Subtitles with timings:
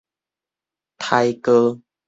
[0.99, 1.79] 癩